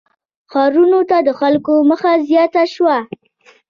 •ښارونو 0.51 0.99
ته 1.09 1.17
د 1.27 1.29
خلکو 1.39 1.73
مخه 1.89 2.11
زیاته 2.29 2.63
شوه. 2.73 2.97